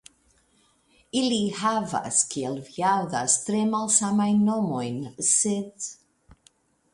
[1.19, 5.93] Ili havas, kiel vi aŭdas, tre malsamajn nomojn, sed..